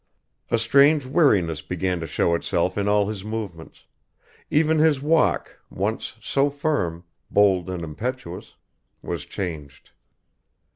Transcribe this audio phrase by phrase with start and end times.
[0.49, 3.85] A strange weariness began to show itself in all his movements;
[4.49, 8.55] even his walk, once so firm, bold and impetuous,
[9.03, 9.91] was changed.